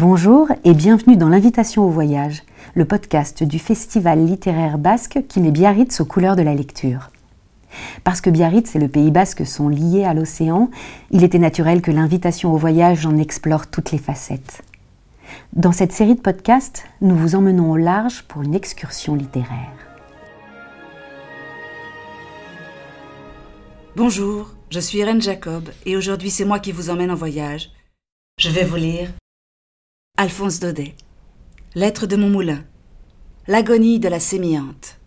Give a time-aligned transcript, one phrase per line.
[0.00, 2.44] Bonjour et bienvenue dans l'invitation au voyage,
[2.76, 7.10] le podcast du festival littéraire basque qui met Biarritz aux couleurs de la lecture.
[8.04, 10.70] Parce que Biarritz et le Pays basque sont liés à l'océan,
[11.10, 14.62] il était naturel que l'invitation au voyage en explore toutes les facettes.
[15.52, 19.74] Dans cette série de podcasts, nous vous emmenons au large pour une excursion littéraire.
[23.96, 27.72] Bonjour, je suis Irène Jacob et aujourd'hui c'est moi qui vous emmène en voyage.
[28.38, 29.08] Je vais vous lire
[30.20, 30.96] Alphonse Daudet.
[31.76, 32.64] Lettre de mon moulin.
[33.46, 34.98] L'agonie de la sémillante.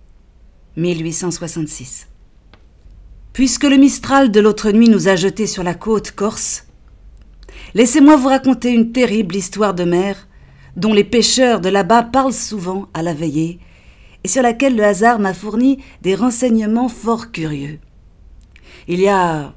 [0.78, 2.08] 1866.
[3.34, 6.66] Puisque le Mistral de l'autre nuit nous a jetés sur la côte corse,
[7.74, 10.30] laissez-moi vous raconter une terrible histoire de mer
[10.78, 13.60] dont les pêcheurs de là-bas parlent souvent à la veillée
[14.24, 17.80] et sur laquelle le hasard m'a fourni des renseignements fort curieux.
[18.88, 19.56] Il y a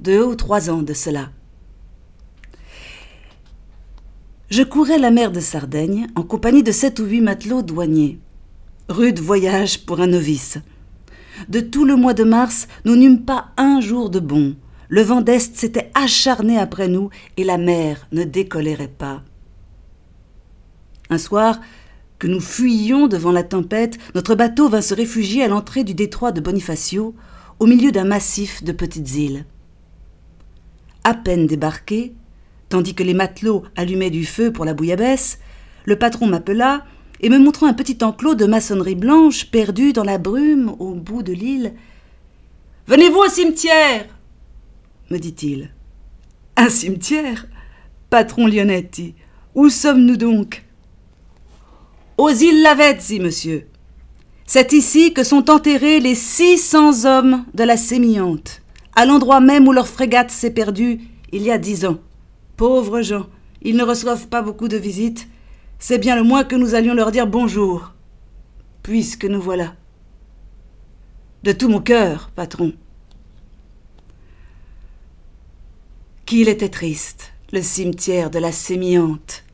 [0.00, 1.30] deux ou trois ans de cela,
[4.50, 8.18] je courais la mer de Sardaigne en compagnie de sept ou huit matelots douaniers.
[8.88, 10.58] Rude voyage pour un novice.
[11.48, 14.56] De tout le mois de mars, nous n'eûmes pas un jour de bon.
[14.88, 19.22] Le vent d'Est s'était acharné après nous et la mer ne décolérait pas.
[21.10, 21.60] Un soir,
[22.18, 26.32] que nous fuyions devant la tempête, notre bateau vint se réfugier à l'entrée du détroit
[26.32, 27.14] de Bonifacio,
[27.60, 29.44] au milieu d'un massif de petites îles.
[31.04, 32.14] À peine débarqués,
[32.68, 35.38] Tandis que les matelots allumaient du feu pour la bouillabaisse,
[35.84, 36.84] le patron m'appela
[37.20, 41.22] et me montrant un petit enclos de maçonnerie blanche perdu dans la brume au bout
[41.22, 41.72] de l'île.
[42.86, 44.06] Venez-vous au cimetière
[45.10, 45.70] me dit-il.
[46.56, 47.46] Un cimetière?
[48.10, 49.14] Patron Lionetti,
[49.54, 50.64] où sommes-nous donc?
[52.16, 53.66] Aux îles Lavezzi, monsieur.
[54.46, 58.62] C'est ici que sont enterrés les six cents hommes de la sémillante,
[58.94, 61.00] à l'endroit même où leur frégate s'est perdue
[61.32, 61.98] il y a dix ans.
[62.58, 63.28] Pauvres gens,
[63.62, 65.28] ils ne reçoivent pas beaucoup de visites.
[65.78, 67.92] C'est bien le moins que nous allions leur dire bonjour.
[68.82, 69.76] Puisque nous voilà.
[71.44, 72.72] De tout mon cœur, patron.
[76.26, 79.44] Qu'il était triste, le cimetière de la sémillante.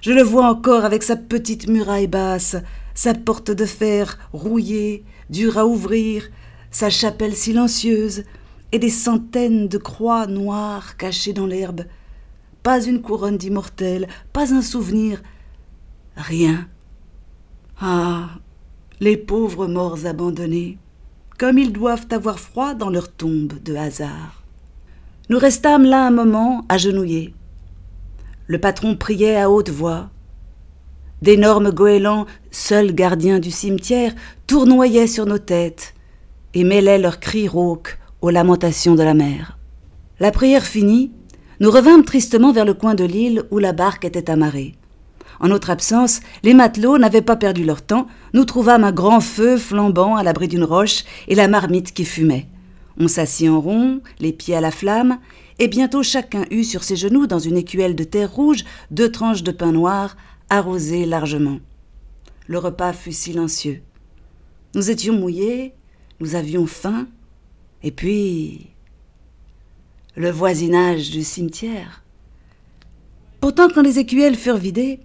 [0.00, 2.56] Je le vois encore avec sa petite muraille basse,
[2.92, 6.28] sa porte de fer rouillée, dure à ouvrir,
[6.72, 8.24] sa chapelle silencieuse,
[8.72, 11.84] et des centaines de croix noires cachées dans l'herbe,
[12.62, 15.22] pas une couronne d'immortel, pas un souvenir,
[16.16, 16.68] rien.
[17.80, 18.30] Ah,
[19.00, 20.78] les pauvres morts abandonnés,
[21.38, 24.42] comme ils doivent avoir froid dans leur tombe de hasard.
[25.28, 27.34] Nous restâmes là un moment, agenouillés.
[28.46, 30.10] Le patron priait à haute voix.
[31.22, 34.12] D'énormes goélands, seuls gardiens du cimetière,
[34.46, 35.94] tournoyaient sur nos têtes
[36.54, 39.58] et mêlaient leurs cris rauques aux lamentations de la mer.
[40.20, 41.12] La prière finie,
[41.62, 44.74] nous revînmes tristement vers le coin de l'île où la barque était amarrée.
[45.38, 48.08] En notre absence, les matelots n'avaient pas perdu leur temps.
[48.34, 52.48] Nous trouvâmes un grand feu flambant à l'abri d'une roche et la marmite qui fumait.
[52.98, 55.20] On s'assit en rond, les pieds à la flamme,
[55.60, 59.44] et bientôt chacun eut sur ses genoux, dans une écuelle de terre rouge, deux tranches
[59.44, 60.16] de pain noir,
[60.50, 61.60] arrosées largement.
[62.48, 63.82] Le repas fut silencieux.
[64.74, 65.74] Nous étions mouillés,
[66.18, 67.06] nous avions faim,
[67.84, 68.71] et puis
[70.16, 72.02] le voisinage du cimetière.
[73.40, 75.00] Pourtant, quand les écuelles furent vidées,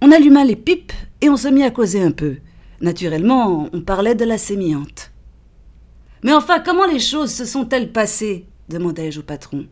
[0.00, 2.36] on alluma les pipes et on se mit à causer un peu.
[2.80, 5.10] Naturellement, on parlait de la sémillante.
[6.22, 8.46] Mais enfin, comment les choses se sont-elles passées?
[8.68, 9.66] demandai-je au patron.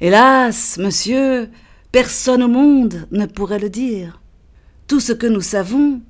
[0.00, 1.48] Hélas, monsieur,
[1.92, 4.20] personne au monde ne pourrait le dire.
[4.88, 6.00] Tout ce que nous savons,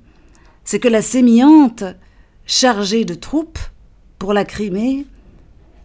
[0.63, 1.83] c'est que la sémillante,
[2.45, 3.59] chargée de troupes
[4.17, 5.05] pour la Crimée,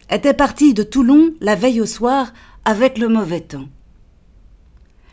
[0.09, 2.31] était parti de Toulon la veille au soir
[2.65, 3.67] avec le mauvais temps.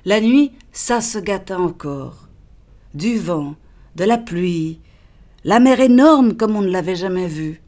[0.05, 2.29] La nuit, ça se gâta encore.
[2.95, 3.57] Du vent,
[3.97, 4.81] de la pluie,
[5.45, 7.61] la mer énorme comme on ne l'avait jamais vue.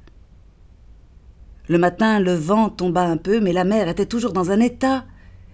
[1.68, 5.04] Le matin, le vent tomba un peu, mais la mer était toujours dans un état,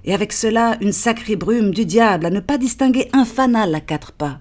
[0.05, 3.81] et avec cela une sacrée brume du diable à ne pas distinguer un fanal à
[3.81, 4.41] quatre pas.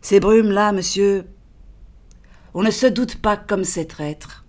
[0.00, 1.24] Ces brumes-là, monsieur,
[2.54, 4.44] on ne se doute pas comme c'est traître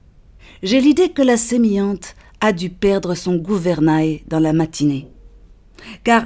[0.63, 5.07] j'ai l'idée que la sémillante a dû perdre son gouvernail dans la matinée.
[6.03, 6.25] Car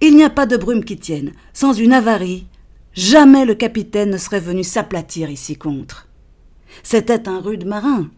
[0.00, 1.32] il n'y a pas de brume qui tienne.
[1.52, 2.46] Sans une avarie,
[2.92, 6.08] jamais le capitaine ne serait venu s'aplatir ici contre.
[6.82, 8.10] C'était un rude marin,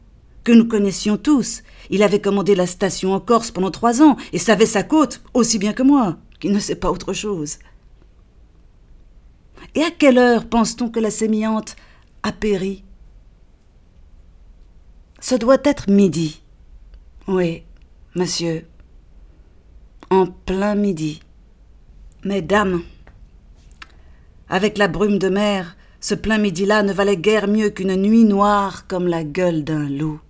[0.44, 1.62] que nous connaissions tous.
[1.90, 5.58] Il avait commandé la station en Corse pendant trois ans et savait sa côte aussi
[5.58, 7.58] bien que moi, qui ne sait pas autre chose.
[9.74, 11.76] Et à quelle heure pense-t-on que la sémillante
[12.22, 12.84] a péri
[15.24, 16.42] ce doit être midi.
[17.26, 17.62] Oui,
[18.14, 18.66] monsieur.
[20.10, 21.22] en plein midi.
[22.24, 22.82] Mesdames,
[24.50, 28.86] avec la brume de mer, ce plein midi-là ne valait guère mieux qu'une nuit noire
[28.86, 30.20] comme la gueule d'un loup.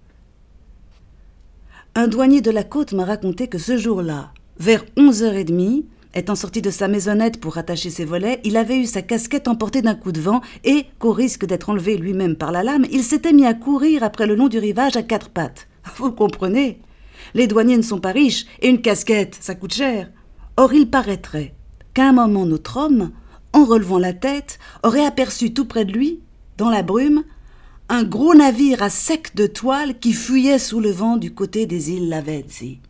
[1.96, 5.88] Un douanier de la côte m'a raconté que ce jour-là, vers onze heures et demie,
[6.14, 9.82] étant sorti de sa maisonnette pour attacher ses volets, il avait eu sa casquette emportée
[9.82, 13.32] d'un coup de vent et, qu'au risque d'être enlevé lui-même par la lame, il s'était
[13.32, 15.68] mis à courir après le long du rivage à quatre pattes.
[15.96, 16.80] Vous comprenez
[17.34, 20.10] Les douaniers ne sont pas riches et une casquette, ça coûte cher.
[20.56, 21.54] Or, il paraîtrait
[21.94, 23.10] qu'à un moment notre homme,
[23.52, 26.20] en relevant la tête, aurait aperçu tout près de lui,
[26.58, 27.24] dans la brume,
[27.88, 31.90] un gros navire à sec de toile qui fuyait sous le vent du côté des
[31.90, 32.80] îles Lavezzi.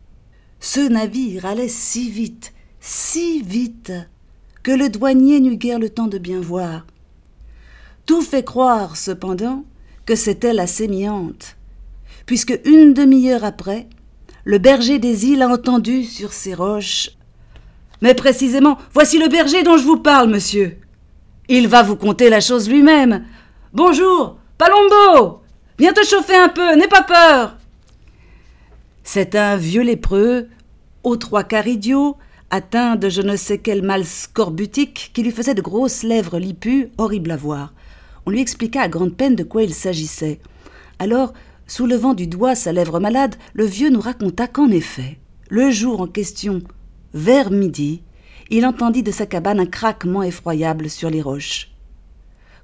[0.59, 2.53] Ce navire allait si vite
[2.87, 3.91] si vite
[4.61, 6.85] que le douanier n'eut guère le temps de bien voir.
[8.05, 9.65] Tout fait croire, cependant,
[10.05, 11.57] que c'était la sémillante,
[12.27, 13.87] puisque une demi-heure après,
[14.43, 17.09] le berger des îles a entendu sur ces roches.
[18.03, 20.77] Mais précisément, voici le berger dont je vous parle, monsieur.
[21.49, 23.25] Il va vous conter la chose lui-même.
[23.73, 25.41] Bonjour, Palombo
[25.79, 27.57] Viens te chauffer un peu, n'aie pas peur
[29.03, 30.49] C'est un vieux lépreux,
[31.01, 32.17] aux trois quarts idiot,
[32.49, 36.89] atteint de je ne sais quel mal scorbutique qui lui faisait de grosses lèvres lipues,
[36.97, 37.73] horribles à voir.
[38.25, 40.39] On lui expliqua à grande peine de quoi il s'agissait.
[40.99, 41.33] Alors,
[41.67, 45.19] soulevant du doigt sa lèvre malade, le vieux nous raconta qu'en effet,
[45.49, 46.61] le jour en question,
[47.13, 48.03] vers midi,
[48.49, 51.71] il entendit de sa cabane un craquement effroyable sur les roches.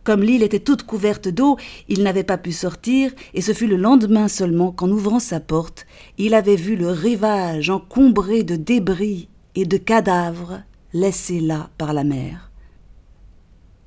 [0.03, 1.57] Comme l'île était toute couverte d'eau,
[1.87, 5.85] il n'avait pas pu sortir, et ce fut le lendemain seulement qu'en ouvrant sa porte,
[6.17, 10.61] il avait vu le rivage encombré de débris et de cadavres
[10.93, 12.51] laissés là par la mer.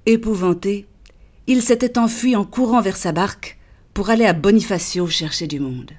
[0.06, 0.87] Épouvanté,
[1.46, 3.58] il s'était enfui en courant vers sa barque
[3.93, 5.93] pour aller à Bonifacio chercher du monde.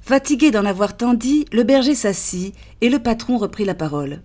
[0.00, 4.22] Fatigué d'en avoir tant dit, le berger s'assit et le patron reprit la parole.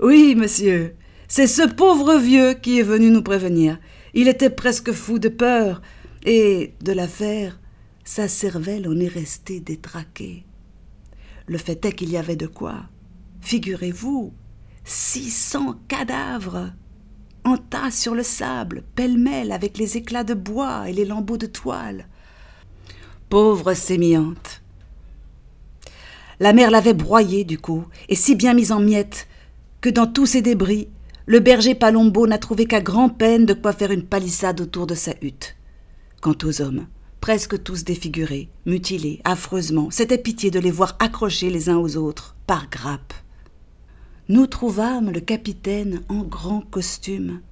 [0.00, 0.94] Oui, monsieur,
[1.28, 3.78] c'est ce pauvre vieux qui est venu nous prévenir.
[4.12, 5.80] Il était presque fou de peur,
[6.24, 7.58] et de l'affaire,
[8.04, 10.44] sa cervelle en est restée détraquée.
[11.46, 12.84] Le fait est qu'il y avait de quoi.
[13.44, 14.32] Figurez-vous,
[14.84, 16.72] six cents cadavres
[17.44, 21.44] en tas sur le sable, pêle-mêle avec les éclats de bois et les lambeaux de
[21.44, 22.06] toile.
[23.28, 24.62] Pauvre sémillante.
[26.40, 29.28] La mer l'avait broyée du coup, et si bien mise en miettes,
[29.82, 30.88] que dans tous ces débris,
[31.26, 35.12] le berger Palombo n'a trouvé qu'à grand-peine de quoi faire une palissade autour de sa
[35.20, 35.54] hutte.
[36.22, 36.86] Quant aux hommes,
[37.20, 42.36] presque tous défigurés, mutilés, affreusement, c'était pitié de les voir accrochés les uns aux autres,
[42.46, 43.12] par grappes
[44.28, 47.42] nous trouvâmes le capitaine en grand costume,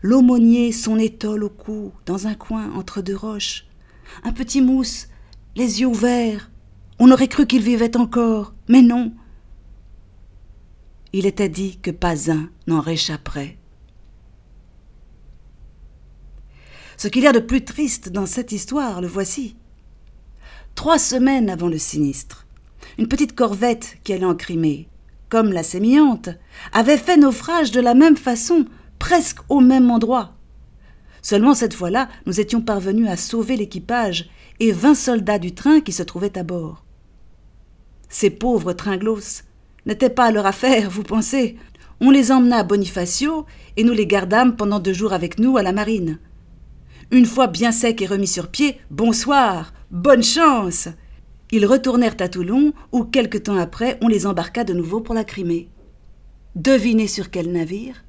[0.00, 3.66] l'aumônier son étole au cou, dans un coin entre deux roches,
[4.22, 5.08] un petit mousse,
[5.56, 6.50] les yeux ouverts.
[6.98, 9.12] On aurait cru qu'il vivait encore, mais non.
[11.12, 13.58] Il était dit que pas un n'en réchapperait.
[16.96, 19.56] Ce qu'il y a de plus triste dans cette histoire, le voici.
[20.74, 22.46] Trois semaines avant le sinistre,
[22.96, 24.88] une petite corvette qui allait en Crimée
[25.34, 26.28] comme la sémillante,
[26.72, 28.66] avait fait naufrage de la même façon,
[29.00, 30.36] presque au même endroit.
[31.22, 35.90] Seulement cette fois-là, nous étions parvenus à sauver l'équipage et vingt soldats du train qui
[35.90, 36.84] se trouvaient à bord.
[38.08, 39.42] Ces pauvres tringlos
[39.86, 41.56] n'étaient pas leur affaire, vous pensez.
[42.00, 43.44] On les emmena à Bonifacio
[43.76, 46.20] et nous les gardâmes pendant deux jours avec nous à la marine.
[47.10, 50.90] Une fois bien secs et remis sur pied, bonsoir, bonne chance.
[51.54, 55.22] Ils retournèrent à Toulon, où quelque temps après on les embarqua de nouveau pour la
[55.22, 55.68] Crimée.
[56.56, 58.02] Devinez sur quel navire?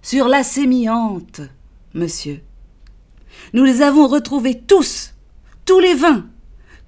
[0.00, 1.42] Sur la Sémillante,
[1.92, 2.40] monsieur.
[3.52, 5.12] Nous les avons retrouvés tous,
[5.66, 6.24] tous les vingt,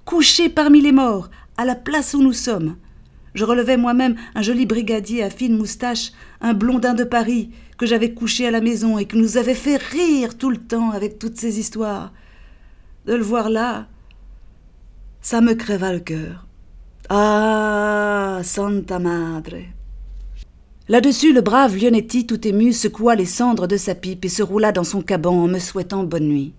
[0.05, 2.75] couchés parmi les morts, à la place où nous sommes.
[3.35, 8.15] Je relevais moi-même un joli brigadier à fine moustache, un blondin de Paris, que j'avais
[8.15, 11.37] couché à la maison et qui nous avait fait rire tout le temps avec toutes
[11.37, 12.11] ces histoires.
[13.05, 13.85] De le voir là,
[15.23, 16.45] ça me creva le cœur.
[17.09, 19.63] Ah, Santa Madre.
[20.89, 24.73] Là-dessus, le brave Lionetti, tout ému, secoua les cendres de sa pipe et se roula
[24.73, 26.53] dans son caban en me souhaitant bonne nuit.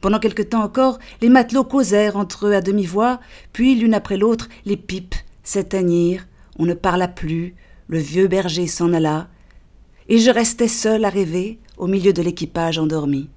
[0.00, 3.18] Pendant quelque temps encore, les matelots causèrent entre eux à demi-voix,
[3.52, 6.28] puis l'une après l'autre, les pipes s'éteignirent,
[6.60, 7.56] on ne parla plus,
[7.88, 9.26] le vieux berger s'en alla,
[10.08, 13.28] et je restai seul à rêver au milieu de l'équipage endormi.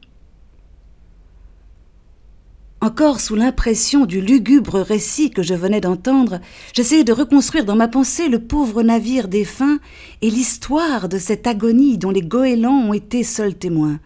[2.85, 6.39] Encore sous l'impression du lugubre récit que je venais d'entendre,
[6.71, 9.79] j'essayais de reconstruire dans ma pensée le pauvre navire défunt
[10.21, 13.99] et l'histoire de cette agonie dont les goélands ont été seuls témoins.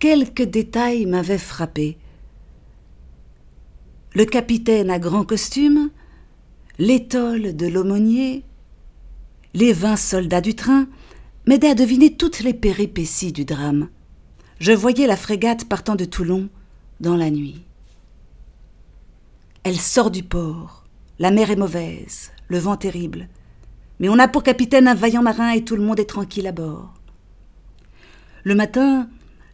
[0.00, 1.98] Quelques détails m'avaient frappé.
[4.16, 5.90] Le capitaine à grand costume,
[6.80, 8.42] l'étole de l'aumônier,
[9.54, 10.88] les vingt soldats du train
[11.46, 13.88] m'aidaient à deviner toutes les péripéties du drame.
[14.58, 16.48] Je voyais la frégate partant de Toulon
[17.02, 17.64] dans la nuit.
[19.64, 20.84] Elle sort du port.
[21.18, 23.28] La mer est mauvaise, le vent terrible.
[23.98, 26.52] Mais on a pour capitaine un vaillant marin et tout le monde est tranquille à
[26.52, 26.94] bord.
[28.44, 29.08] Le matin,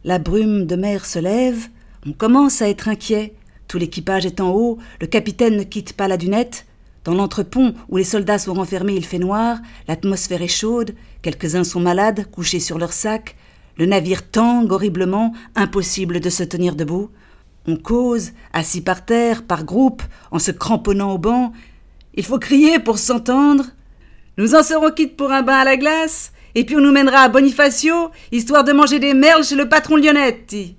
[0.04, 1.68] la brume de mer se lève,
[2.06, 3.34] on commence à être inquiet.
[3.66, 6.66] Tout l'équipage est en haut, le capitaine ne quitte pas la dunette.
[7.04, 11.80] Dans l'entrepont où les soldats sont renfermés, il fait noir, l'atmosphère est chaude, quelques-uns sont
[11.80, 13.36] malades, couchés sur leurs sacs.
[13.78, 17.10] Le navire tangue horriblement, impossible de se tenir debout.
[17.68, 21.52] On cause, assis par terre, par groupe, en se cramponnant au banc.
[22.14, 23.66] Il faut crier pour s'entendre.
[24.38, 27.18] Nous en serons quittes pour un bain à la glace, et puis on nous mènera
[27.18, 30.76] à Bonifacio, histoire de manger des merles chez le patron Lionetti.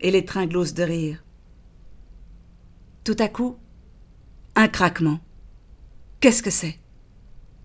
[0.00, 1.22] Et les tringlos de rire.
[3.04, 3.56] Tout à coup,
[4.56, 5.20] un craquement.
[6.20, 6.78] Qu'est-ce que c'est?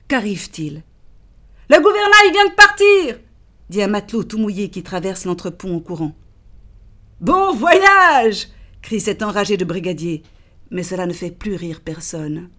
[0.10, 0.84] Qu'arrive-t-il?
[1.70, 3.20] Le gouvernail vient de partir
[3.70, 6.16] dit un matelot tout mouillé qui traverse l'entrepont en courant.
[7.22, 8.48] Bon voyage
[8.82, 10.24] crie cet enragé de brigadier,
[10.72, 12.50] mais cela ne fait plus rire personne.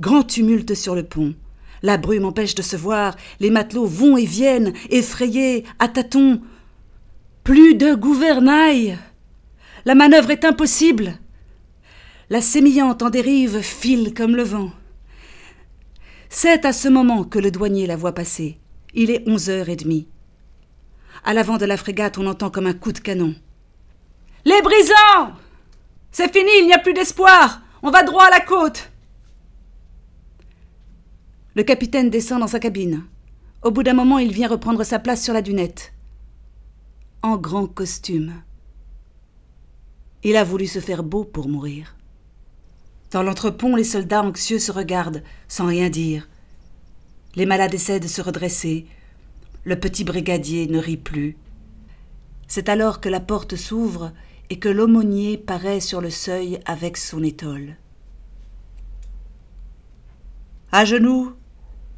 [0.00, 1.34] Grand tumulte sur le pont.
[1.82, 6.40] La brume empêche de se voir, les matelots vont et viennent, effrayés, à tâtons.
[7.44, 8.98] Plus de gouvernail
[9.84, 11.18] La manœuvre est impossible
[12.30, 14.70] La sémillante en dérive file comme le vent.
[16.30, 18.58] C'est à ce moment que le douanier la voit passer.
[18.94, 20.08] Il est onze heures et demie.
[21.24, 23.34] À l'avant de la frégate, on entend comme un coup de canon.
[24.44, 25.36] Les brisants
[26.10, 28.90] C'est fini, il n'y a plus d'espoir On va droit à la côte
[31.54, 33.04] Le capitaine descend dans sa cabine.
[33.62, 35.92] Au bout d'un moment, il vient reprendre sa place sur la dunette.
[37.22, 38.42] En grand costume.
[40.22, 41.94] Il a voulu se faire beau pour mourir.
[43.10, 46.28] Dans l'entrepont, les soldats anxieux se regardent, sans rien dire.
[47.34, 48.86] Les malades essaient de se redresser.
[49.64, 51.36] Le petit brigadier ne rit plus.
[52.48, 54.12] C'est alors que la porte s'ouvre
[54.50, 57.76] et que l'aumônier paraît sur le seuil avec son étole.
[60.72, 61.32] À genoux,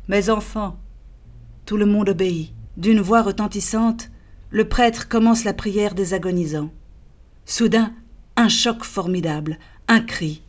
[0.09, 0.79] mes enfants.
[1.67, 2.53] Tout le monde obéit.
[2.77, 4.11] D'une voix retentissante,
[4.51, 6.71] le prêtre commence la prière des agonisants.
[7.45, 7.93] Soudain,
[8.37, 10.43] un choc formidable, un cri,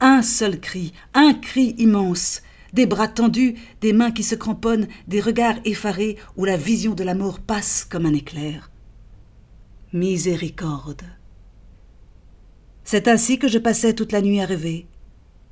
[0.00, 2.42] un seul cri, un cri immense,
[2.72, 7.04] des bras tendus, des mains qui se cramponnent, des regards effarés où la vision de
[7.04, 8.70] la mort passe comme un éclair.
[9.92, 11.02] Miséricorde.
[12.84, 14.86] C'est ainsi que je passais toute la nuit à rêver,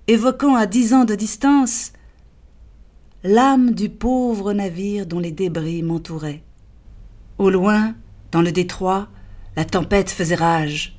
[0.06, 1.92] évoquant à dix ans de distance
[3.24, 6.42] l'âme du pauvre navire dont les débris m'entouraient.
[7.38, 7.94] Au loin,
[8.32, 9.08] dans le détroit,
[9.56, 10.96] la tempête faisait rage.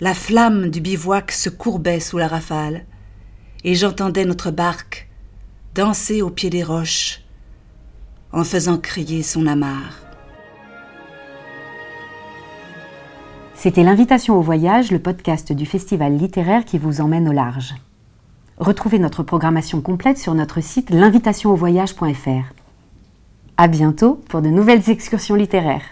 [0.00, 2.84] La flamme du bivouac se courbait sous la rafale,
[3.64, 5.08] et j'entendais notre barque
[5.74, 7.20] danser au pied des roches
[8.32, 9.99] en faisant crier son amarre.
[13.62, 17.74] C'était l'invitation au voyage, le podcast du festival littéraire qui vous emmène au large.
[18.56, 22.54] Retrouvez notre programmation complète sur notre site l'invitationauvoyage.fr.
[23.58, 25.84] À bientôt pour de nouvelles excursions littéraires.